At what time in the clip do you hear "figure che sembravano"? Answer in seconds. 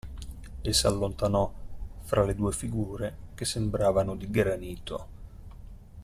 2.51-4.15